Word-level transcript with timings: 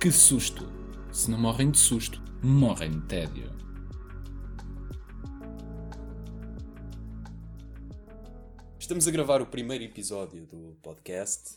Que 0.00 0.10
susto! 0.10 0.66
Se 1.12 1.30
não 1.30 1.38
morrem 1.38 1.70
de 1.70 1.76
susto, 1.76 2.22
morrem 2.42 2.90
de 2.90 3.02
tédio. 3.02 3.50
Estamos 8.78 9.06
a 9.06 9.10
gravar 9.10 9.42
o 9.42 9.46
primeiro 9.46 9.84
episódio 9.84 10.46
do 10.46 10.74
podcast 10.80 11.50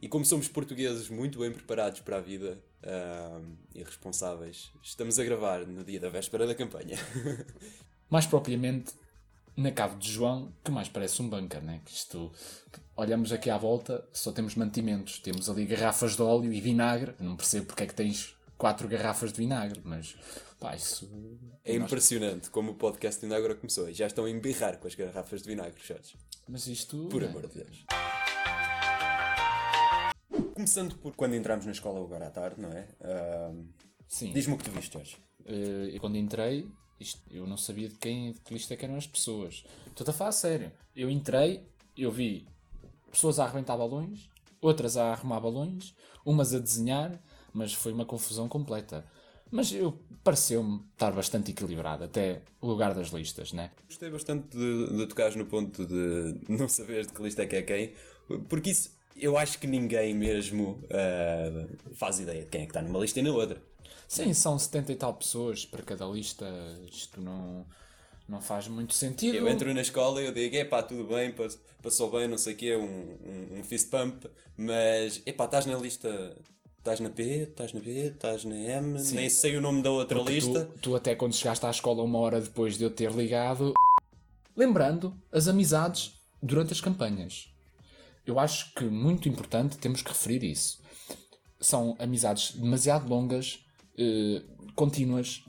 e, 0.00 0.08
como 0.08 0.24
somos 0.24 0.46
portugueses 0.46 1.08
muito 1.08 1.40
bem 1.40 1.50
preparados 1.50 1.98
para 1.98 2.18
a 2.18 2.20
vida 2.20 2.62
ahm, 2.84 3.56
e 3.74 3.82
responsáveis, 3.82 4.70
estamos 4.80 5.18
a 5.18 5.24
gravar 5.24 5.66
no 5.66 5.82
dia 5.82 5.98
da 5.98 6.08
véspera 6.08 6.46
da 6.46 6.54
campanha. 6.54 6.96
Mais 8.08 8.26
propriamente 8.26 8.92
na 9.58 9.72
cave 9.72 9.96
de 9.96 10.10
João, 10.10 10.52
que 10.64 10.70
mais 10.70 10.88
parece 10.88 11.20
um 11.20 11.28
bunker, 11.28 11.60
né? 11.62 11.80
Que 11.84 11.92
isto, 11.92 12.32
olhamos 12.96 13.32
aqui 13.32 13.50
à 13.50 13.58
volta, 13.58 14.08
só 14.12 14.30
temos 14.30 14.54
mantimentos. 14.54 15.18
Temos 15.18 15.50
ali 15.50 15.66
garrafas 15.66 16.14
de 16.14 16.22
óleo 16.22 16.52
e 16.52 16.60
vinagre. 16.60 17.14
Não 17.18 17.36
percebo 17.36 17.66
porque 17.66 17.82
é 17.82 17.86
que 17.86 17.94
tens 17.94 18.36
quatro 18.56 18.86
garrafas 18.88 19.32
de 19.32 19.38
vinagre, 19.38 19.80
mas 19.84 20.16
pá, 20.60 20.76
isso. 20.76 21.10
É 21.64 21.76
nós- 21.76 21.86
impressionante 21.88 22.50
como 22.50 22.70
o 22.70 22.74
podcast 22.76 23.24
ainda 23.24 23.36
agora 23.36 23.54
começou 23.56 23.88
e 23.90 23.92
já 23.94 24.06
estão 24.06 24.24
a 24.26 24.30
embirrar 24.30 24.78
com 24.78 24.86
as 24.86 24.94
garrafas 24.94 25.42
de 25.42 25.48
vinagre, 25.48 25.80
Jorge. 25.84 26.16
Mas 26.48 26.66
isto. 26.68 27.08
Por 27.10 27.22
né? 27.22 27.28
amor 27.28 27.46
de 27.48 27.54
Deus. 27.62 27.84
Começando 30.54 30.96
por 30.96 31.14
quando 31.14 31.34
entramos 31.34 31.66
na 31.66 31.72
escola 31.72 32.00
agora 32.00 32.26
à 32.26 32.30
tarde, 32.30 32.60
não 32.60 32.70
é? 32.70 32.88
Ahm, 33.00 33.66
Sim. 34.06 34.32
Diz-me 34.32 34.54
o 34.54 34.56
que 34.58 34.64
tu 34.64 34.70
viste, 34.70 34.92
Jorge. 34.92 35.16
Eh, 35.44 35.90
e 35.94 35.98
quando 36.00 36.16
entrei, 36.16 36.66
isto- 37.00 37.20
eu 37.30 37.46
não 37.46 37.56
sabia 37.56 37.88
de 37.88 37.94
quem 37.96 38.32
de 38.32 38.40
que 38.40 38.52
lista 38.54 38.74
é 38.74 38.76
que 38.76 38.84
eram 38.84 38.96
as 38.96 39.06
pessoas. 39.06 39.64
Estou 39.86 40.08
a 40.08 40.12
falar 40.12 40.32
sério. 40.32 40.72
Eu 40.94 41.10
entrei, 41.10 41.62
eu 41.96 42.10
vi 42.10 42.46
pessoas 43.10 43.38
a 43.38 43.44
arrebentar 43.44 43.76
balões, 43.76 44.28
outras 44.60 44.96
a 44.96 45.12
arrumar 45.12 45.40
balões, 45.40 45.94
umas 46.24 46.54
a 46.54 46.58
desenhar, 46.58 47.18
mas 47.52 47.72
foi 47.72 47.92
uma 47.92 48.04
confusão 48.04 48.48
completa. 48.48 49.04
Mas 49.50 49.72
eu 49.72 49.98
pareceu-me 50.22 50.82
estar 50.92 51.10
bastante 51.12 51.52
equilibrado, 51.52 52.04
até 52.04 52.42
o 52.60 52.66
lugar 52.66 52.94
das 52.94 53.08
listas, 53.08 53.52
né? 53.52 53.70
Gostei 53.86 54.10
bastante 54.10 54.48
de, 54.56 54.96
de 54.96 55.06
tocares 55.06 55.36
no 55.36 55.46
ponto 55.46 55.86
de 55.86 56.38
não 56.52 56.68
saberes 56.68 57.06
de 57.06 57.14
que 57.14 57.22
lista 57.22 57.42
é 57.42 57.46
que 57.46 57.56
é 57.56 57.62
quem, 57.62 57.92
porque 58.48 58.70
isso 58.70 58.96
eu 59.16 59.36
acho 59.36 59.58
que 59.58 59.66
ninguém 59.66 60.14
mesmo 60.14 60.84
ah, 60.90 61.66
faz 61.94 62.20
ideia 62.20 62.42
de 62.42 62.48
quem 62.48 62.60
é 62.62 62.64
que 62.64 62.70
está 62.70 62.82
numa 62.82 62.98
lista 62.98 63.18
e 63.18 63.22
na 63.22 63.32
outra. 63.32 63.60
Sim, 64.06 64.32
são 64.32 64.58
70 64.58 64.92
e 64.92 64.96
tal 64.96 65.14
pessoas 65.14 65.64
para 65.64 65.82
cada 65.82 66.06
lista, 66.06 66.46
isto 66.90 67.20
não, 67.20 67.66
não 68.28 68.40
faz 68.40 68.68
muito 68.68 68.94
sentido. 68.94 69.36
Eu 69.36 69.48
entro 69.48 69.72
na 69.74 69.80
escola 69.82 70.22
e 70.22 70.26
eu 70.26 70.32
digo, 70.32 70.56
epá, 70.56 70.82
tudo 70.82 71.04
bem, 71.04 71.30
pass- 71.32 71.58
passou 71.82 72.10
bem, 72.10 72.26
não 72.28 72.38
sei 72.38 72.54
o 72.54 72.56
quê, 72.56 72.76
um, 72.76 72.82
um, 72.84 73.58
um 73.60 73.64
fist 73.64 73.90
pump, 73.90 74.24
mas 74.56 75.20
epá, 75.26 75.44
estás 75.44 75.66
na 75.66 75.76
lista, 75.76 76.36
estás 76.78 77.00
na 77.00 77.10
P, 77.10 77.22
estás 77.50 77.72
na 77.72 77.80
B, 77.80 77.90
estás 78.08 78.44
na 78.44 78.56
M, 78.56 78.98
nem 79.12 79.28
sei 79.28 79.56
o 79.56 79.60
nome 79.60 79.82
da 79.82 79.90
outra 79.90 80.18
lista. 80.22 80.64
Tu, 80.74 80.78
tu 80.80 80.96
até 80.96 81.14
quando 81.14 81.34
chegaste 81.34 81.64
à 81.66 81.70
escola 81.70 82.02
uma 82.02 82.18
hora 82.18 82.40
depois 82.40 82.78
de 82.78 82.84
eu 82.84 82.90
ter 82.90 83.10
ligado. 83.12 83.74
Lembrando 84.56 85.14
as 85.30 85.46
amizades 85.48 86.12
durante 86.42 86.72
as 86.72 86.80
campanhas. 86.80 87.52
Eu 88.26 88.38
acho 88.38 88.72
que 88.74 88.84
muito 88.84 89.28
importante 89.28 89.78
temos 89.78 90.02
que 90.02 90.08
referir 90.08 90.42
isso. 90.44 90.80
São 91.60 91.96
amizades 91.98 92.52
demasiado 92.52 93.08
longas, 93.08 93.64
eh, 93.98 94.42
contínuas 94.74 95.42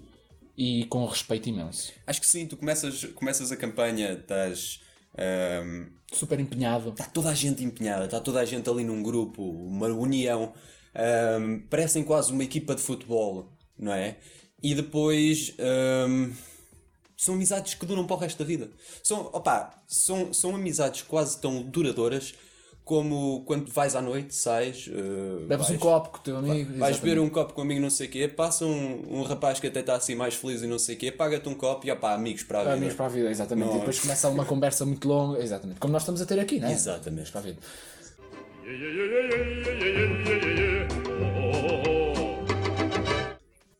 e 0.58 0.86
com 0.86 1.05
respeito 1.05 1.47
imenso. 1.50 1.94
Acho 2.05 2.19
que 2.19 2.28
sim, 2.28 2.45
tu 2.47 2.58
começas, 2.58 3.06
começas 3.16 3.52
a 3.52 3.56
campanha, 3.58 4.14
estás. 4.14 4.81
ahm, 5.17 5.88
Super 6.11 6.39
empenhado. 6.39 6.89
está 6.89 7.06
toda 7.06 7.30
a 7.30 7.33
gente 7.36 7.64
empenhada, 7.64 8.06
está 8.06 8.19
toda 8.19 8.39
a 8.39 8.45
gente 8.45 8.69
ali 8.69 8.83
num 8.83 9.02
grupo, 9.03 9.44
uma 9.44 9.88
união, 9.88 10.53
ahm, 10.95 11.59
parecem 11.69 12.03
quase 12.03 12.31
uma 12.31 12.44
equipa 12.44 12.75
de 12.75 12.81
futebol, 12.81 13.53
não 13.78 13.94
é? 13.94 14.17
E 14.61 14.75
depois 14.75 15.56
ahm, 15.59 16.31
são 17.16 17.36
amizades 17.36 17.73
que 17.75 17.86
duram 17.86 18.06
para 18.08 18.16
o 18.16 18.19
resto 18.19 18.39
da 18.39 18.45
vida. 18.45 18.69
São, 19.03 19.29
opa, 19.34 19.84
são, 19.88 20.34
são 20.34 20.56
amizades 20.56 21.01
quase 21.03 21.40
tão 21.40 21.62
duradouras 21.63 22.34
como 22.89 23.44
quando 23.45 23.72
vais 23.72 23.95
à 23.95 24.01
noite, 24.01 24.33
sais, 24.33 24.89
eh, 24.91 25.45
Bebes 25.45 25.67
um 25.67 25.69
vais- 25.69 25.79
copo 25.79 26.09
com 26.09 26.17
o 26.17 26.22
teu 26.22 26.38
amigo. 26.38 26.55
Vais 26.72 26.95
exatamente. 26.95 27.01
beber 27.01 27.19
um 27.19 27.29
copo 27.29 27.53
com 27.53 27.61
um 27.61 27.63
amigo, 27.63 27.81
não 27.81 27.89
sei 27.91 28.07
o 28.07 28.09
quê, 28.09 28.27
passa 28.27 28.66
um, 28.66 29.19
um 29.19 29.22
rapaz 29.22 29.59
que 29.59 29.67
até 29.67 29.81
está 29.81 29.94
assim 29.95 30.16
mais 30.16 30.33
feliz 30.33 30.63
e 30.63 30.67
não 30.67 30.79
sei 30.79 30.95
o 30.95 30.97
quê, 30.97 31.11
paga-te 31.11 31.47
um 31.47 31.53
copo 31.53 31.85
e 31.85 31.91
opá, 31.91 32.16
amigos 32.16 32.41
para 32.41 32.61
a 32.61 32.63
vida. 32.63 32.73
Amigos 32.73 32.95
para 32.95 33.05
a 33.05 33.09
vida, 33.09 33.29
exatamente. 33.29 33.67
Não. 33.67 33.75
E 33.75 33.79
depois 33.79 34.00
começa 34.00 34.27
uma 34.27 34.44
conversa 34.44 34.85
muito 34.88 35.07
longa, 35.07 35.39
exatamente. 35.39 35.79
Como 35.79 35.94
nós 35.94 36.01
estamos 36.01 36.19
a 36.19 36.25
ter 36.25 36.39
aqui, 36.39 36.59
não 36.59 36.67
é? 36.67 36.72
Exatamente. 36.72 37.29
Para 37.31 37.41
a 37.41 37.44
vida. 37.44 37.59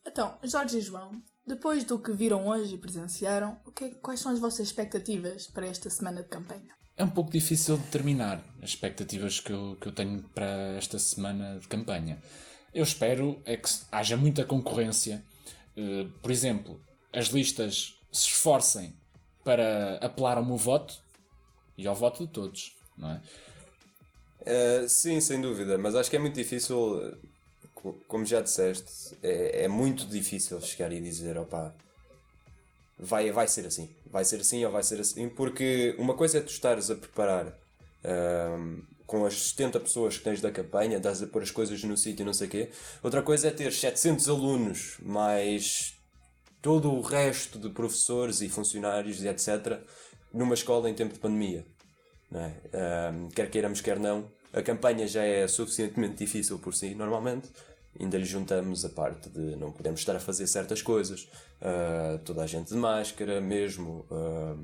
Então, 0.06 0.38
Jorge 0.44 0.78
e 0.78 0.82
João, 0.82 1.12
depois 1.46 1.84
do 1.84 2.00
que 2.00 2.12
viram 2.12 2.48
hoje 2.48 2.76
e 2.76 2.78
presenciaram, 2.78 3.58
o 3.66 3.72
que 3.72 3.86
é- 3.86 3.90
quais 3.96 4.20
são 4.20 4.32
as 4.32 4.40
vossas 4.40 4.68
expectativas 4.68 5.48
para 5.48 5.68
esta 5.68 5.90
semana 5.90 6.22
de 6.24 6.30
campanha? 6.30 6.74
É 7.00 7.04
um 7.06 7.10
pouco 7.10 7.32
difícil 7.32 7.78
determinar 7.78 8.44
as 8.62 8.72
expectativas 8.72 9.40
que 9.40 9.54
eu, 9.54 9.78
que 9.80 9.88
eu 9.88 9.92
tenho 9.94 10.22
para 10.36 10.76
esta 10.78 11.00
semana 11.00 11.58
de 11.58 11.66
campanha. 11.66 12.22
Eu 12.74 12.84
espero 12.84 13.42
é 13.46 13.56
que 13.56 13.70
haja 13.90 14.18
muita 14.18 14.44
concorrência. 14.44 15.24
Eh, 15.78 16.08
por 16.22 16.30
exemplo, 16.30 16.78
as 17.14 17.28
listas 17.28 17.98
se 18.12 18.28
esforcem 18.28 18.94
para 19.46 19.96
apelar 20.02 20.38
ao 20.38 20.44
meu 20.46 20.58
voto 20.58 20.94
e 21.78 21.88
ao 21.88 21.96
voto 21.96 22.28
de 22.28 22.34
todos, 22.34 22.76
não 22.98 23.12
é? 23.12 23.22
Uh, 24.42 24.90
sim, 24.90 25.22
sem 25.22 25.40
dúvida, 25.40 25.78
mas 25.78 25.96
acho 25.96 26.10
que 26.10 26.18
é 26.18 26.20
muito 26.20 26.36
difícil, 26.36 27.18
co- 27.76 27.96
como 28.10 28.26
já 28.26 28.42
disseste, 28.42 29.18
é, 29.24 29.64
é 29.64 29.68
muito 29.70 30.06
difícil 30.06 30.60
chegar 30.62 30.92
e 30.92 31.00
dizer, 31.00 31.38
opá, 31.38 31.74
vai, 33.00 33.32
vai 33.32 33.48
ser 33.48 33.66
assim, 33.66 33.90
vai 34.06 34.26
ser 34.26 34.42
assim 34.42 34.64
ou 34.66 34.72
vai 34.72 34.84
ser 34.84 35.00
assim, 35.00 35.30
porque 35.30 35.96
uma 35.98 36.14
coisa 36.14 36.40
é 36.40 36.42
tu 36.42 36.52
estares 36.52 36.92
a 36.92 36.96
preparar 36.96 37.58
um, 38.58 38.84
com 39.08 39.26
as 39.26 39.50
70 39.50 39.80
pessoas 39.80 40.18
que 40.18 40.24
tens 40.24 40.42
da 40.42 40.52
campanha, 40.52 40.98
estás 40.98 41.24
a 41.24 41.28
pôr 41.28 41.42
as 41.42 41.52
coisas 41.52 41.84
no 41.84 41.98
sítio 41.98 42.24
e 42.24 42.26
não 42.26 42.34
sei 42.34 42.48
o 42.48 42.50
quê, 42.50 42.70
outra 43.02 43.22
coisa 43.22 43.48
é 43.48 43.52
ter 43.52 43.72
700 43.72 44.28
alunos, 44.30 44.98
mais 45.02 45.96
todo 46.62 46.92
o 46.92 47.02
resto 47.02 47.58
de 47.58 47.70
professores 47.70 48.42
e 48.42 48.50
funcionários 48.50 49.24
e 49.24 49.28
etc., 49.28 49.80
numa 50.34 50.54
escola 50.54 50.90
em 50.90 50.94
tempo 50.94 51.14
de 51.14 51.20
pandemia 51.20 51.66
é? 52.32 52.52
Ahm, 52.74 53.30
quer 53.30 53.50
queiramos, 53.50 53.82
quer 53.82 54.00
não, 54.00 54.32
a 54.54 54.62
campanha 54.62 55.08
já 55.08 55.24
é 55.24 55.48
suficientemente 55.48 56.16
difícil 56.26 56.60
por 56.60 56.74
si, 56.74 56.94
normalmente. 56.96 57.50
Ainda 58.00 58.18
lhe 58.18 58.26
juntamos 58.26 58.86
a 58.86 58.90
parte 58.90 59.30
de 59.30 59.56
não 59.58 59.72
podemos 59.72 60.00
estar 60.00 60.16
a 60.16 60.20
fazer 60.20 60.48
certas 60.48 60.82
coisas, 60.82 61.28
ah, 61.62 62.20
toda 62.24 62.44
a 62.44 62.48
gente 62.48 62.70
de 62.70 62.78
máscara, 62.78 63.42
mesmo, 63.42 64.06
ah, 64.10 64.56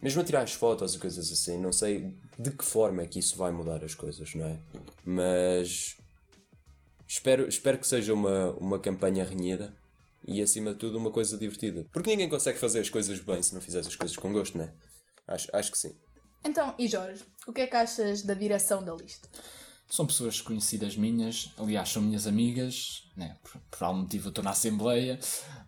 mesmo 0.00 0.20
a 0.20 0.24
tirar 0.24 0.42
as 0.42 0.52
fotos 0.52 0.94
e 0.94 0.98
coisas 0.98 1.32
assim. 1.32 1.58
Não 1.58 1.72
sei 1.72 2.14
de 2.38 2.50
que 2.50 2.64
forma 2.64 3.02
é 3.02 3.06
que 3.06 3.18
isso 3.18 3.36
vai 3.36 3.50
mudar 3.52 3.82
as 3.82 3.94
coisas, 3.94 4.34
não 4.34 4.46
é? 4.46 4.58
Mas 5.04 5.96
espero, 7.08 7.48
espero 7.48 7.78
que 7.78 7.86
seja 7.86 8.12
uma, 8.12 8.50
uma 8.52 8.78
campanha 8.78 9.24
renhida 9.24 9.74
e, 10.26 10.40
acima 10.40 10.72
de 10.72 10.78
tudo, 10.78 10.98
uma 10.98 11.10
coisa 11.10 11.36
divertida. 11.36 11.86
Porque 11.92 12.10
ninguém 12.10 12.28
consegue 12.28 12.58
fazer 12.58 12.80
as 12.80 12.90
coisas 12.90 13.18
bem 13.20 13.42
se 13.42 13.54
não 13.54 13.60
fizeres 13.60 13.86
as 13.86 13.96
coisas 13.96 14.16
com 14.16 14.32
gosto, 14.32 14.58
não 14.58 14.64
é? 14.64 14.72
Acho, 15.26 15.48
acho 15.52 15.72
que 15.72 15.78
sim. 15.78 15.94
Então, 16.44 16.74
e 16.78 16.88
Jorge, 16.88 17.24
o 17.46 17.52
que 17.52 17.62
é 17.62 17.66
que 17.66 17.76
achas 17.76 18.22
da 18.22 18.34
direção 18.34 18.82
da 18.82 18.94
lista? 18.94 19.28
São 19.94 20.06
pessoas 20.06 20.40
conhecidas 20.40 20.96
minhas, 20.96 21.50
aliás, 21.58 21.90
são 21.90 22.00
minhas 22.00 22.26
amigas, 22.26 23.02
né? 23.14 23.36
por, 23.42 23.60
por 23.70 23.84
algum 23.84 24.00
motivo 24.00 24.28
eu 24.28 24.30
estou 24.30 24.42
na 24.42 24.52
Assembleia, 24.52 25.20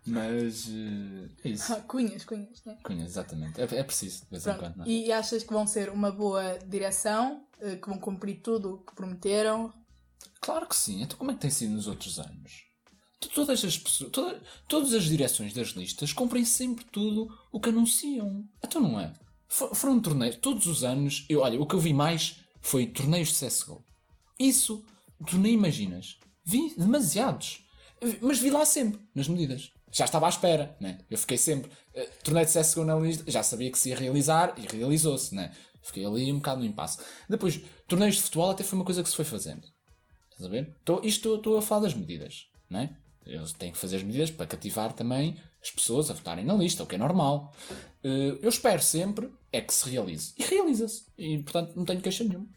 mas 0.06 0.66
eh, 0.70 1.28
é 1.44 1.48
isso. 1.50 1.70
Ah, 1.70 1.80
cunhas, 1.82 2.24
cunhas, 2.24 2.64
né? 2.64 2.78
Conheço, 2.82 3.04
exatamente. 3.10 3.60
É, 3.60 3.64
é 3.64 3.82
preciso, 3.84 4.24
de 4.24 4.30
vez 4.30 4.46
em 4.46 4.50
Pronto. 4.54 4.60
quando. 4.60 4.76
Não 4.78 4.86
é? 4.86 4.88
E 4.88 5.12
achas 5.12 5.42
que 5.42 5.52
vão 5.52 5.66
ser 5.66 5.90
uma 5.90 6.10
boa 6.10 6.58
direção, 6.66 7.44
eh, 7.60 7.76
que 7.76 7.86
vão 7.86 7.98
cumprir 7.98 8.40
tudo 8.40 8.76
o 8.76 8.78
que 8.78 8.94
prometeram? 8.94 9.70
Claro 10.40 10.66
que 10.66 10.74
sim. 10.76 11.02
Então 11.02 11.18
como 11.18 11.30
é 11.30 11.34
que 11.34 11.40
tem 11.40 11.50
sido 11.50 11.74
nos 11.74 11.86
outros 11.86 12.18
anos? 12.18 12.64
To- 13.20 13.28
Todas 13.28 13.62
as 13.62 13.76
pessoas, 13.76 14.10
toda- 14.10 14.42
todas 14.66 14.94
as 14.94 15.04
direções 15.04 15.52
das 15.52 15.68
listas 15.68 16.14
cumprem 16.14 16.46
sempre 16.46 16.86
tudo 16.86 17.28
o 17.52 17.60
que 17.60 17.68
anunciam. 17.68 18.42
Então 18.64 18.80
não 18.80 18.98
é? 18.98 19.12
Fo- 19.48 19.74
Foram 19.74 20.00
torneios, 20.00 20.36
todos 20.36 20.66
os 20.66 20.82
anos, 20.82 21.26
eu, 21.28 21.40
olha, 21.40 21.60
o 21.60 21.66
que 21.66 21.74
eu 21.74 21.78
vi 21.78 21.92
mais 21.92 22.40
foi 22.62 22.86
torneios 22.86 23.28
de 23.28 23.34
CSGO. 23.46 23.84
Isso, 24.38 24.84
tu 25.26 25.38
nem 25.38 25.54
imaginas. 25.54 26.18
Vi 26.44 26.74
demasiados. 26.76 27.64
Mas 28.20 28.38
vi 28.38 28.50
lá 28.50 28.64
sempre, 28.64 29.00
nas 29.14 29.28
medidas. 29.28 29.70
Já 29.90 30.04
estava 30.04 30.26
à 30.26 30.28
espera, 30.28 30.76
né? 30.80 30.98
Eu 31.08 31.16
fiquei 31.16 31.38
sempre. 31.38 31.70
eh, 31.94 32.08
torneio 32.22 32.44
de 32.46 32.52
CSGO 32.52 32.84
na 32.84 32.96
lista, 32.96 33.30
já 33.30 33.42
sabia 33.42 33.70
que 33.70 33.78
se 33.78 33.90
ia 33.90 33.96
realizar 33.96 34.54
e 34.58 34.66
realizou-se, 34.76 35.34
né? 35.34 35.54
Fiquei 35.82 36.04
ali 36.04 36.30
um 36.32 36.36
bocado 36.36 36.60
no 36.60 36.66
impasse. 36.66 36.98
Depois, 37.28 37.60
torneios 37.86 38.16
de 38.16 38.22
futebol 38.22 38.50
até 38.50 38.64
foi 38.64 38.76
uma 38.78 38.84
coisa 38.84 39.02
que 39.02 39.08
se 39.08 39.14
foi 39.16 39.24
fazendo. 39.24 39.62
Estás 40.30 40.44
a 40.46 40.48
ver? 40.48 40.74
Tô, 40.84 41.00
isto 41.02 41.36
estou 41.36 41.56
a 41.56 41.62
falar 41.62 41.82
das 41.82 41.94
medidas, 41.94 42.46
não 42.68 42.80
é? 42.80 42.96
Eles 43.24 43.52
têm 43.52 43.70
que 43.72 43.78
fazer 43.78 43.96
as 43.96 44.02
medidas 44.02 44.30
para 44.30 44.46
cativar 44.46 44.92
também 44.92 45.36
as 45.62 45.70
pessoas 45.70 46.10
a 46.10 46.14
votarem 46.14 46.44
na 46.44 46.54
lista, 46.54 46.82
o 46.82 46.86
que 46.86 46.96
é 46.96 46.98
normal. 46.98 47.54
Eh, 48.02 48.38
Eu 48.42 48.48
espero 48.48 48.82
sempre 48.82 49.30
é 49.52 49.60
que 49.60 49.72
se 49.72 49.88
realize. 49.88 50.34
E 50.36 50.42
realiza-se. 50.44 51.04
E, 51.16 51.38
portanto, 51.42 51.72
não 51.76 51.84
tenho 51.84 52.00
queixa 52.02 52.24
nenhuma. 52.24 52.48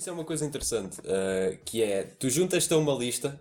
Isso 0.00 0.08
é 0.08 0.12
uma 0.14 0.24
coisa 0.24 0.46
interessante, 0.46 0.98
uh, 1.00 1.62
que 1.62 1.82
é, 1.82 2.04
tu 2.04 2.30
juntas-te 2.30 2.72
a 2.72 2.78
uma 2.78 2.94
lista 2.94 3.38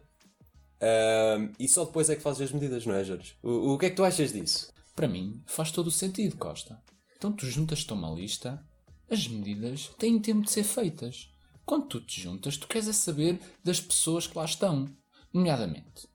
uh, 0.82 1.56
e 1.58 1.70
só 1.70 1.86
depois 1.86 2.10
é 2.10 2.18
que 2.18 2.22
fazes 2.22 2.42
as 2.42 2.52
medidas, 2.52 2.86
não 2.86 2.96
é, 2.96 3.02
Jorge? 3.02 3.34
O, 3.42 3.76
o 3.76 3.78
que 3.78 3.86
é 3.86 3.90
que 3.90 3.96
tu 3.96 4.04
achas 4.04 4.34
disso? 4.34 4.70
Para 4.94 5.08
mim, 5.08 5.42
faz 5.46 5.72
todo 5.72 5.88
o 5.88 5.92
sentido, 5.92 6.36
Costa. 6.36 6.78
Então 7.16 7.32
tu 7.32 7.46
juntas-te 7.46 7.90
a 7.90 7.96
uma 7.96 8.12
lista, 8.12 8.62
as 9.10 9.26
medidas 9.26 9.90
têm 9.98 10.20
tempo 10.20 10.42
de 10.42 10.52
ser 10.52 10.66
feitas. 10.66 11.30
Quando 11.66 11.88
tu 11.88 12.02
te 12.02 12.20
juntas, 12.20 12.58
tu 12.58 12.68
queres 12.68 12.90
é 12.90 12.94
saber 12.94 13.40
das 13.64 13.80
pessoas 13.80 14.28
que 14.28 14.38
lá 14.38 14.44
estão. 14.44 14.86
Nomeadamente, 15.34 16.10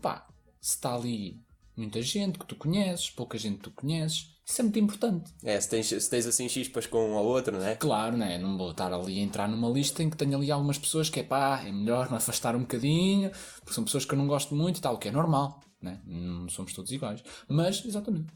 pá, 0.00 0.26
se 0.62 0.76
está 0.76 0.94
ali 0.94 1.44
muita 1.76 2.02
gente 2.02 2.38
que 2.38 2.46
tu 2.46 2.56
conheces, 2.56 3.10
pouca 3.10 3.38
gente 3.38 3.56
que 3.56 3.62
tu 3.64 3.70
conheces, 3.70 4.30
isso 4.44 4.60
é 4.60 4.64
muito 4.64 4.78
importante. 4.80 5.32
É, 5.44 5.60
se 5.60 5.68
tens, 5.68 5.86
se 5.86 6.10
tens 6.10 6.26
assim 6.26 6.48
chispas 6.48 6.86
com 6.86 6.98
um 6.98 7.14
ou 7.14 7.24
outro, 7.24 7.56
não 7.56 7.64
é? 7.64 7.76
Claro, 7.76 8.16
né? 8.16 8.36
não 8.36 8.58
vou 8.58 8.72
estar 8.72 8.92
ali 8.92 9.20
a 9.20 9.22
entrar 9.22 9.48
numa 9.48 9.68
lista 9.68 10.02
em 10.02 10.10
que 10.10 10.16
tenho 10.16 10.36
ali 10.36 10.50
algumas 10.50 10.76
pessoas 10.76 11.08
que 11.08 11.20
é 11.20 11.22
pá, 11.22 11.62
é 11.64 11.70
melhor 11.70 12.10
me 12.10 12.16
afastar 12.16 12.56
um 12.56 12.60
bocadinho, 12.60 13.30
porque 13.60 13.74
são 13.74 13.84
pessoas 13.84 14.04
que 14.04 14.12
eu 14.12 14.18
não 14.18 14.26
gosto 14.26 14.54
muito 14.54 14.78
e 14.78 14.80
tal, 14.80 14.94
o 14.94 14.98
que 14.98 15.08
é 15.08 15.12
normal, 15.12 15.60
né? 15.80 16.00
não 16.04 16.48
somos 16.48 16.72
todos 16.72 16.90
iguais. 16.90 17.22
Mas, 17.48 17.84
exatamente. 17.84 18.32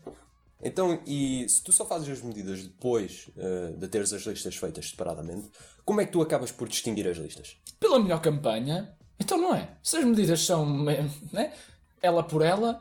Então, 0.63 1.03
e 1.07 1.47
se 1.49 1.63
tu 1.63 1.73
só 1.73 1.85
fazes 1.85 2.09
as 2.09 2.23
medidas 2.23 2.63
depois 2.63 3.29
uh, 3.37 3.77
de 3.77 3.89
teres 3.89 4.13
as 4.13 4.23
listas 4.23 4.57
feitas 4.57 4.89
separadamente, 4.89 5.51
como 5.85 6.01
é 6.01 6.07
que 6.07 6.13
tu 6.13 6.23
acabas 6.23 6.51
por 6.51 6.69
distinguir 6.69 7.07
as 7.07 7.19
listas? 7.19 7.57
Pela 7.79 7.99
melhor 7.99 8.21
campanha. 8.21 8.97
Então 9.19 9.37
não 9.37 9.55
é. 9.55 9.77
Se 9.83 9.99
as 9.99 10.05
medidas 10.05 10.41
são 10.41 10.85
né, 11.33 11.53
ela 12.01 12.23
por 12.23 12.41
ela, 12.41 12.81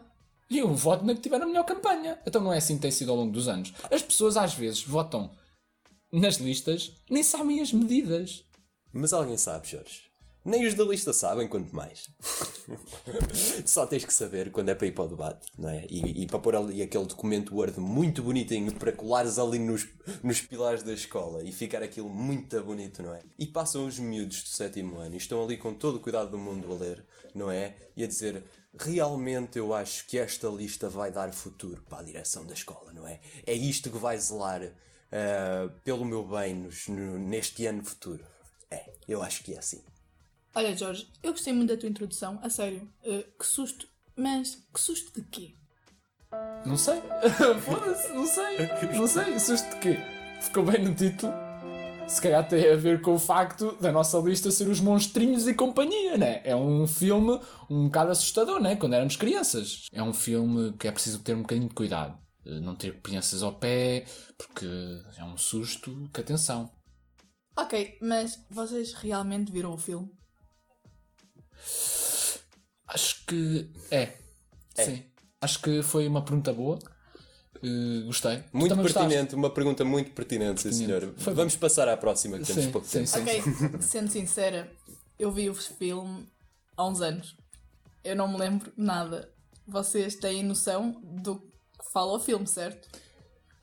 e 0.54 0.60
eu 0.60 0.74
voto 0.74 1.04
na 1.06 1.16
que 1.16 1.22
tiver 1.22 1.42
a 1.42 1.46
melhor 1.46 1.66
campanha. 1.66 2.20
Então 2.26 2.42
não 2.42 2.54
é 2.54 2.58
assim 2.58 2.76
que 2.76 2.82
tem 2.82 2.92
sido 2.92 3.12
ao 3.12 3.18
longo 3.18 3.32
dos 3.32 3.48
anos. 3.48 3.74
As 3.92 4.02
pessoas 4.02 4.38
às 4.38 4.54
vezes 4.54 4.84
votam 4.84 5.32
nas 6.12 6.36
listas, 6.38 6.92
nem 7.10 7.24
sabem 7.24 7.60
as 7.60 7.74
medidas. 7.74 8.44
Mas 8.92 9.12
alguém 9.14 9.38
sabe, 9.38 9.68
Jorge. 9.68 10.13
Nem 10.46 10.66
os 10.68 10.74
da 10.74 10.84
lista 10.84 11.14
sabem, 11.14 11.48
quanto 11.48 11.74
mais. 11.74 12.10
Só 13.66 13.86
tens 13.86 14.04
que 14.04 14.14
saber 14.14 14.52
quando 14.52 14.70
é 14.70 14.76
para 14.76 14.88
ir 14.88 14.92
para 14.92 15.06
o 15.06 15.08
debate, 15.08 15.48
não 15.58 15.70
é? 15.70 15.86
E, 15.90 16.24
e 16.24 16.28
para 16.28 16.40
pôr 16.40 16.56
ali 16.56 16.82
aquele 16.82 17.06
documento 17.06 17.56
Word 17.56 17.80
muito 17.80 18.22
bonitinho 18.22 18.74
para 18.74 18.92
colares 18.92 19.40
ali 19.40 19.58
nos, 19.58 19.88
nos 20.22 20.42
pilares 20.42 20.84
da 20.84 20.92
escola 20.92 21.44
e 21.44 21.52
ficar 21.54 21.82
aquilo 21.82 22.10
muito 22.10 22.62
bonito, 22.62 23.02
não 23.02 23.14
é? 23.14 23.22
E 23.40 23.46
passam 23.46 23.86
os 23.86 23.98
miúdos 24.00 24.44
do 24.44 24.50
sétimo 24.50 24.98
ano 24.98 25.14
e 25.16 25.18
estão 25.18 25.42
ali 25.42 25.56
com 25.56 25.74
todo 25.74 25.96
o 25.96 26.00
cuidado 26.02 26.32
do 26.32 26.38
mundo 26.38 26.72
a 26.74 26.76
ler, 26.76 27.06
não 27.34 27.50
é? 27.50 27.78
E 27.96 28.04
a 28.04 28.08
dizer: 28.08 28.44
realmente 28.78 29.58
eu 29.58 29.74
acho 29.74 30.06
que 30.08 30.18
esta 30.18 30.50
lista 30.50 30.90
vai 30.90 31.10
dar 31.10 31.32
futuro 31.32 31.82
para 31.88 32.00
a 32.00 32.04
direção 32.04 32.46
da 32.46 32.54
escola, 32.54 32.92
não 32.92 33.08
é? 33.08 33.22
É 33.46 33.54
isto 33.54 33.90
que 33.90 33.98
vai 33.98 34.18
zelar 34.18 34.62
uh, 34.64 35.70
pelo 35.86 36.04
meu 36.04 36.28
bem 36.28 36.56
nos, 36.56 36.90
no, 36.90 37.18
neste 37.18 37.66
ano 37.66 37.84
futuro. 37.84 38.26
É, 38.70 38.92
eu 39.08 39.22
acho 39.22 39.42
que 39.44 39.54
é 39.54 39.60
assim. 39.60 39.82
Olha, 40.56 40.78
Jorge, 40.78 41.08
eu 41.24 41.32
gostei 41.32 41.52
muito 41.52 41.74
da 41.74 41.80
tua 41.80 41.90
introdução, 41.90 42.40
a 42.44 42.50
sério. 42.50 42.88
Uh, 43.04 43.24
que 43.40 43.46
susto. 43.46 43.88
Mas 44.16 44.56
que 44.72 44.80
susto 44.80 45.20
de 45.20 45.28
quê? 45.28 45.56
Não 46.64 46.78
sei. 46.78 47.02
Foda-se, 47.66 48.14
não 48.14 48.26
sei. 48.28 48.58
Não 48.96 49.08
sei. 49.08 49.40
Susto 49.40 49.70
de 49.72 49.80
quê? 49.80 49.98
Ficou 50.42 50.64
bem 50.64 50.84
no 50.84 50.94
título. 50.94 51.34
Se 52.08 52.22
calhar 52.22 52.48
tem 52.48 52.70
a 52.70 52.76
ver 52.76 53.02
com 53.02 53.16
o 53.16 53.20
facto 53.20 53.76
da 53.82 53.92
nossa 53.92 54.20
lista 54.20 54.52
ser 54.52 54.68
os 54.68 54.80
monstrinhos 54.80 55.48
e 55.48 55.56
companhia, 55.56 56.18
né? 56.18 56.42
É 56.44 56.56
um 56.56 56.86
filme 56.86 57.40
um 57.68 57.86
bocado 57.86 58.12
assustador, 58.12 58.62
né? 58.62 58.76
Quando 58.76 58.94
éramos 58.94 59.16
crianças. 59.16 59.88
É 59.92 60.04
um 60.04 60.14
filme 60.14 60.74
que 60.74 60.88
é 60.88 60.92
preciso 60.92 61.24
ter 61.24 61.34
um 61.36 61.42
bocadinho 61.42 61.70
de 61.70 61.74
cuidado. 61.74 62.16
Eh, 62.46 62.60
não 62.60 62.76
ter 62.76 63.02
crianças 63.02 63.42
ao 63.42 63.54
pé, 63.54 64.06
porque 64.38 64.68
é 65.18 65.24
um 65.24 65.38
susto 65.38 66.08
que 66.14 66.22
atenção. 66.22 66.70
Ok, 67.58 67.98
mas 68.02 68.46
vocês 68.52 68.94
realmente 68.94 69.52
viram 69.52 69.74
o 69.74 69.78
filme? 69.78 70.12
Acho 72.88 73.26
que 73.26 73.70
é. 73.90 74.14
é. 74.78 74.86
Sim. 74.86 75.04
Acho 75.42 75.62
que 75.62 75.82
foi 75.82 76.08
uma 76.08 76.24
pergunta 76.24 76.54
boa. 76.54 76.80
Uh, 77.64 78.06
gostei. 78.06 78.44
Muito 78.52 78.76
pertinente, 78.76 79.10
gostaste? 79.10 79.36
uma 79.36 79.50
pergunta 79.50 79.86
muito 79.86 80.12
pertinente, 80.12 80.64
pertinente. 80.64 80.76
sim 80.76 80.86
senhor. 80.86 81.14
Foi 81.18 81.34
Vamos 81.34 81.56
bom. 81.56 81.62
passar 81.62 81.88
à 81.88 81.96
próxima 81.96 82.38
que 82.38 82.46
sim, 82.46 82.56
temos 82.56 82.72
pouco 82.72 82.88
sim, 82.88 83.06
tempo. 83.06 83.08
Sim, 83.08 83.22
ok, 83.22 83.80
sendo 83.82 84.12
sincera, 84.12 84.72
eu 85.18 85.32
vi 85.32 85.50
o 85.50 85.56
filme 85.56 86.28
há 86.76 86.86
uns 86.86 87.02
anos. 87.02 87.36
Eu 88.04 88.16
não 88.16 88.28
me 88.28 88.38
lembro 88.38 88.72
nada. 88.76 89.30
Vocês 89.66 90.16
têm 90.16 90.44
noção 90.44 91.02
do 91.02 91.38
que 91.38 91.92
fala 91.92 92.18
o 92.18 92.20
filme, 92.20 92.46
certo? 92.46 92.90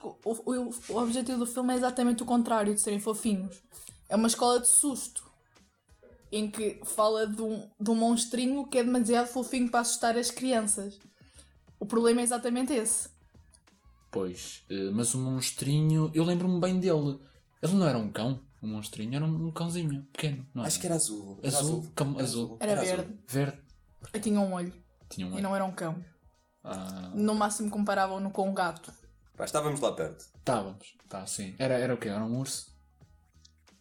O, 0.03 0.17
o, 0.25 0.75
o 0.89 0.97
objetivo 0.97 1.41
do 1.41 1.47
filme 1.47 1.75
é 1.75 1.77
exatamente 1.77 2.23
o 2.23 2.27
contrário 2.27 2.75
de 2.75 2.81
serem 2.81 2.99
fofinhos. 2.99 3.63
É 4.09 4.17
uma 4.17 4.29
escola 4.29 4.59
de 4.59 4.67
susto 4.67 5.30
em 6.31 6.51
que 6.51 6.81
fala 6.85 7.27
de 7.27 7.43
um, 7.43 7.69
de 7.79 7.91
um 7.91 7.95
monstrinho 7.95 8.67
que 8.67 8.79
é 8.79 8.85
demasiado 8.85 9.27
fofinho 9.27 9.71
para 9.71 9.81
assustar 9.81 10.17
as 10.17 10.31
crianças. 10.31 10.99
O 11.79 11.87
problema 11.87 12.21
é 12.21 12.25
exatamente 12.25 12.73
esse. 12.73 13.09
Pois, 14.11 14.65
eh, 14.69 14.91
mas 14.93 15.15
o 15.15 15.19
monstrinho, 15.19 16.11
eu 16.15 16.25
lembro-me 16.25 16.61
bem 16.61 16.79
dele. 16.79 17.19
Ele 17.63 17.75
não 17.75 17.87
era 17.87 17.99
um 17.99 18.11
cão, 18.11 18.41
o 18.61 18.67
um 18.67 18.71
monstrinho, 18.71 19.15
era 19.15 19.25
um 19.25 19.51
cãozinho 19.51 20.05
pequeno. 20.13 20.47
Não 20.55 20.65
Acho 20.65 20.81
que 20.81 20.87
era 20.87 20.97
azul. 20.97 21.39
Era 21.43 21.57
azul, 21.57 21.79
azul. 21.79 21.93
Cão, 21.95 22.15
era 22.15 22.23
azul. 22.23 22.57
Era, 22.61 22.73
era 22.73 22.81
verde. 22.81 23.03
Azul. 23.03 23.19
Verde. 23.27 23.63
Eu 24.13 24.21
tinha 24.21 24.41
um 24.41 24.53
olho. 24.53 24.73
Tinha 25.09 25.27
um 25.27 25.31
olho. 25.31 25.39
E 25.39 25.43
não 25.43 25.55
era 25.55 25.65
um 25.65 25.73
cão. 25.73 26.05
Ah. 26.63 27.13
No 27.15 27.35
máximo 27.35 27.71
comparavam-no 27.71 28.31
com 28.31 28.49
um 28.49 28.55
gato. 28.55 28.93
Pá, 29.37 29.45
estávamos 29.45 29.81
lá 29.81 29.93
perto. 29.93 30.27
Estávamos, 30.37 30.95
tá, 31.09 31.27
sim. 31.27 31.55
Era, 31.59 31.75
era 31.75 31.95
o 31.95 31.97
quê? 31.97 32.09
Era 32.09 32.25
um 32.25 32.39
urso? 32.39 32.77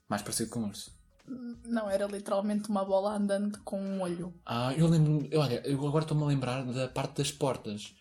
Mais 0.07 0.21
parecido 0.21 0.49
com 0.49 0.61
um 0.61 0.67
urso. 0.67 0.98
Não, 1.65 1.89
era 1.89 2.05
literalmente 2.07 2.69
uma 2.69 2.83
bola 2.83 3.15
andando 3.15 3.59
com 3.63 3.79
um 3.79 4.01
olho. 4.01 4.33
Ah, 4.45 4.73
eu 4.75 4.87
lembro. 4.87 5.27
Olha, 5.37 5.61
eu 5.65 5.85
agora 5.87 6.03
estou-me 6.03 6.23
a 6.23 6.27
lembrar 6.27 6.63
da 6.65 6.87
parte 6.87 7.17
das 7.17 7.31
portas. 7.31 7.93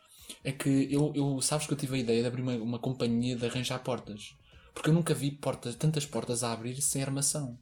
É 0.45 0.53
que 0.53 0.89
eu, 0.93 1.13
eu 1.15 1.41
sabes 1.41 1.67
que 1.67 1.73
eu 1.73 1.79
tive 1.79 1.97
a 1.97 1.99
ideia 1.99 2.23
de 2.23 2.29
abrir 2.29 2.43
uma, 2.43 2.55
uma 2.57 2.79
companhia 2.79 3.37
de 3.37 3.47
arranjar 3.47 3.79
portas. 3.81 4.35
Porque 4.73 4.91
eu 4.91 4.95
nunca 4.95 5.15
vi 5.15 5.31
portas, 5.31 5.75
tantas 5.75 6.07
portas 6.07 6.43
a 6.43 6.53
abrir 6.53 6.81
sem 6.81 7.03
armação. 7.03 7.59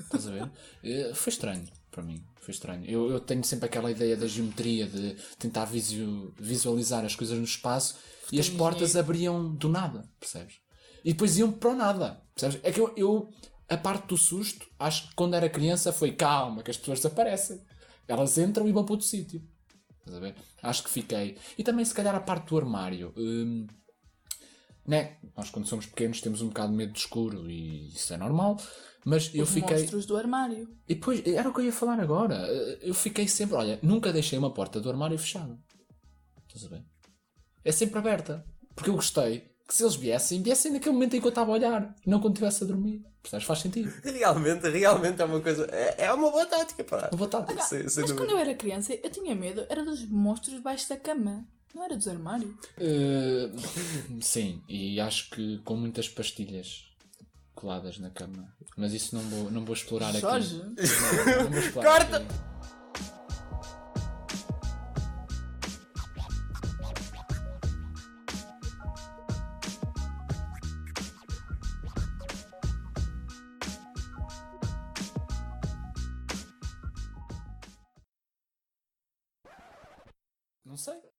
Estás 0.00 0.26
a 0.26 0.30
ver? 0.30 0.50
Eh, 0.82 1.12
foi 1.14 1.32
estranho 1.32 1.66
para 1.90 2.02
mim. 2.02 2.22
Foi 2.40 2.52
estranho. 2.52 2.84
Eu, 2.84 3.10
eu 3.10 3.20
tenho 3.20 3.42
sempre 3.42 3.66
aquela 3.66 3.90
ideia 3.90 4.16
da 4.16 4.26
geometria, 4.26 4.86
de 4.86 5.16
tentar 5.38 5.64
visualizar 5.64 7.04
as 7.04 7.16
coisas 7.16 7.38
no 7.38 7.44
espaço 7.44 7.96
e 8.30 8.38
as 8.38 8.50
portas 8.50 8.96
abriam 8.96 9.54
do 9.54 9.68
nada, 9.68 10.06
percebes? 10.20 10.56
E 11.04 11.12
depois 11.12 11.38
iam 11.38 11.52
para 11.52 11.70
o 11.70 11.74
nada, 11.74 12.20
percebes? 12.34 12.60
É 12.62 12.72
que 12.72 12.80
eu, 12.80 12.92
eu 12.96 13.30
a 13.68 13.76
parte 13.76 14.08
do 14.08 14.16
susto, 14.16 14.66
acho 14.78 15.08
que 15.08 15.14
quando 15.14 15.34
era 15.34 15.48
criança 15.48 15.92
foi 15.92 16.12
calma, 16.12 16.62
que 16.62 16.70
as 16.70 16.76
pessoas 16.76 16.98
desaparecem. 16.98 17.60
Elas 18.06 18.36
entram 18.36 18.68
e 18.68 18.72
vão 18.72 18.84
para 18.84 18.92
outro 18.92 19.06
sítio. 19.06 19.42
Estás 19.98 20.16
a 20.16 20.20
ver? 20.20 20.34
Acho 20.62 20.84
que 20.84 20.90
fiquei. 20.90 21.38
E 21.56 21.64
também, 21.64 21.84
se 21.84 21.94
calhar, 21.94 22.14
a 22.14 22.20
parte 22.20 22.48
do 22.48 22.58
armário. 22.58 23.12
Hum, 23.16 23.66
né? 24.86 25.16
Nós, 25.34 25.50
quando 25.50 25.66
somos 25.66 25.86
pequenos, 25.86 26.20
temos 26.20 26.42
um 26.42 26.48
bocado 26.48 26.72
de 26.72 26.76
medo 26.76 26.92
de 26.92 26.98
escuro 26.98 27.50
e 27.50 27.88
isso 27.88 28.12
é 28.12 28.16
normal. 28.18 28.60
Mas 29.04 29.28
Os 29.28 29.34
eu 29.34 29.46
fiquei. 29.46 29.78
monstros 29.78 30.04
do 30.06 30.16
armário. 30.16 30.68
E 30.86 30.94
depois, 30.94 31.26
era 31.26 31.48
o 31.48 31.54
que 31.54 31.60
eu 31.60 31.64
ia 31.64 31.72
falar 31.72 31.98
agora. 32.00 32.46
Eu 32.82 32.94
fiquei 32.94 33.26
sempre. 33.26 33.56
Olha, 33.56 33.78
nunca 33.82 34.12
deixei 34.12 34.38
uma 34.38 34.52
porta 34.52 34.80
do 34.80 34.90
armário 34.90 35.18
fechada. 35.18 35.58
Estás 36.46 36.66
a 36.66 36.68
ver? 36.68 36.84
É 37.64 37.72
sempre 37.72 37.98
aberta. 37.98 38.44
Porque 38.74 38.90
eu 38.90 38.94
gostei 38.94 39.53
que 39.66 39.74
se 39.74 39.82
eles 39.82 39.94
viessem, 39.94 40.42
viessem 40.42 40.72
naquele 40.72 40.92
momento 40.92 41.16
em 41.16 41.20
que 41.20 41.26
eu 41.26 41.30
estava 41.30 41.50
a 41.50 41.54
olhar, 41.54 41.94
não 42.06 42.20
quando 42.20 42.34
estivesse 42.34 42.64
a 42.64 42.66
dormir. 42.66 43.02
Percebes? 43.22 43.46
Faz 43.46 43.60
sentido. 43.60 43.90
Realmente, 44.02 44.68
realmente 44.68 45.22
é 45.22 45.24
uma 45.24 45.40
coisa. 45.40 45.66
É, 45.72 46.04
é 46.04 46.12
uma 46.12 46.30
boa 46.30 46.44
tática, 46.44 46.84
pá. 46.84 47.08
Uma 47.10 47.18
boa 47.18 47.30
tática. 47.30 47.52
Olha, 47.54 47.62
sem, 47.62 47.78
sem 47.88 48.02
mas 48.02 48.10
dúvida. 48.10 48.14
quando 48.16 48.30
eu 48.30 48.38
era 48.38 48.54
criança, 48.54 48.92
eu 48.92 49.10
tinha 49.10 49.34
medo, 49.34 49.64
era 49.70 49.82
dos 49.82 50.06
monstros 50.08 50.56
debaixo 50.56 50.88
da 50.88 50.96
cama. 50.96 51.46
Não 51.74 51.82
era 51.82 51.96
dos 51.96 52.06
armários? 52.06 52.52
Uh, 52.78 54.20
sim, 54.20 54.62
e 54.68 55.00
acho 55.00 55.30
que 55.30 55.58
com 55.64 55.74
muitas 55.74 56.08
pastilhas 56.08 56.84
coladas 57.54 57.98
na 57.98 58.10
cama. 58.10 58.46
Mas 58.76 58.92
isso 58.92 59.16
não 59.16 59.22
vou, 59.22 59.50
não 59.50 59.64
vou 59.64 59.74
explorar 59.74 60.12
Jorge? 60.12 60.56
aqui. 60.56 60.66
Não, 61.36 61.44
não 61.44 61.50
vou 61.50 61.60
explorar 61.60 61.90
Corta! 61.90 62.16
Aqui. 62.18 62.53
Não 80.64 80.76
sei. 80.76 81.13